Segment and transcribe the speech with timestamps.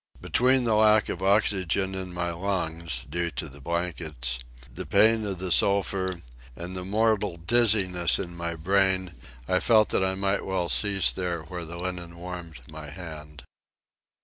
[0.19, 4.39] Between the lack of oxygen in my lungs (due to the blankets),
[4.73, 6.21] the pain of the sulphur,
[6.55, 9.13] and the mortal dizziness in my brain,
[9.47, 13.43] I felt that I might well cease there where the linen warmed my hand.